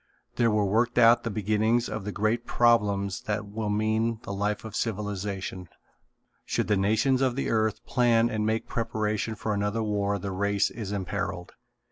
There 0.37 0.49
were 0.49 0.65
worked 0.65 0.97
out 0.97 1.21
the 1.23 1.29
beginnings 1.29 1.87
of 1.87 2.05
the 2.05 2.11
great 2.11 2.47
problems 2.47 3.21
that 3.27 3.45
will 3.45 3.69
mean 3.69 4.19
the 4.23 4.33
life 4.33 4.65
of 4.65 4.75
civilization. 4.75 5.69
Should 6.43 6.67
the 6.69 6.75
nations 6.75 7.21
of 7.21 7.35
the 7.35 7.51
earth 7.51 7.85
plan 7.85 8.27
and 8.27 8.43
make 8.43 8.65
preparation 8.67 9.35
for 9.35 9.53
another 9.53 9.83
war 9.83 10.17
the 10.17 10.31
race 10.31 10.71
is 10.71 10.91
imperilled. 10.91 11.51